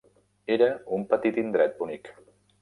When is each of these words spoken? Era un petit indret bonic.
Era 0.55 0.69
un 0.97 1.05
petit 1.11 1.37
indret 1.43 1.77
bonic. 1.83 2.11